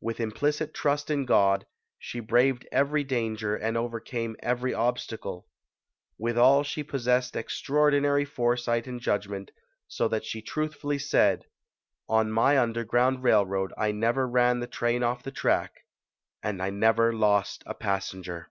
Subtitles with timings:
[0.00, 1.66] With implicit trust in God,
[1.96, 5.46] she braved every danger and overcame every obstacle;
[6.18, 9.52] withal she possessed extraordinary foresight and judgment,
[9.86, 11.46] so that she truthfully said,
[12.08, 15.84] "On my underground railroad I never ran my train off the track
[16.42, 18.50] and I never lost a passenger."